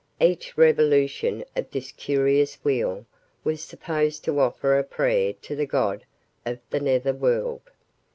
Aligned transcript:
Each 0.19 0.57
revolution 0.57 1.45
of 1.55 1.69
this 1.69 1.91
curious 1.91 2.55
wheel 2.63 3.05
was 3.43 3.61
supposed 3.61 4.23
to 4.23 4.39
offer 4.39 4.79
a 4.79 4.83
prayer 4.83 5.33
to 5.43 5.55
the 5.55 5.67
god 5.67 6.05
of 6.43 6.57
the 6.71 6.79
netherworld. 6.79 7.61